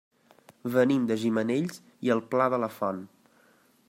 Venim 0.75 1.03
de 1.11 1.17
Gimenells 1.23 1.77
i 2.09 2.13
el 2.15 2.25
Pla 2.33 2.51
de 2.55 2.61
la 2.65 2.71
Font. 2.79 3.05